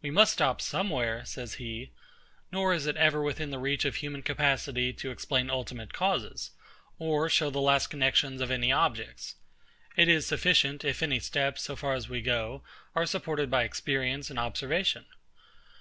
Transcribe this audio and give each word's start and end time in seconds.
"We 0.00 0.12
must 0.12 0.32
stop 0.34 0.60
somewhere", 0.60 1.24
says 1.24 1.54
he; 1.54 1.90
"nor 2.52 2.72
is 2.72 2.86
it 2.86 2.96
ever 2.96 3.20
within 3.20 3.50
the 3.50 3.58
reach 3.58 3.84
of 3.84 3.96
human 3.96 4.22
capacity 4.22 4.92
to 4.92 5.10
explain 5.10 5.50
ultimate 5.50 5.92
causes, 5.92 6.52
or 7.00 7.28
show 7.28 7.50
the 7.50 7.58
last 7.58 7.88
connections 7.88 8.40
of 8.40 8.52
any 8.52 8.70
objects. 8.70 9.34
It 9.96 10.06
is 10.06 10.24
sufficient, 10.24 10.84
if 10.84 11.02
any 11.02 11.18
steps, 11.18 11.62
so 11.62 11.74
far 11.74 11.94
as 11.94 12.08
we 12.08 12.20
go, 12.22 12.62
are 12.94 13.06
supported 13.06 13.50
by 13.50 13.64
experience 13.64 14.30
and 14.30 14.38
observation." 14.38 15.04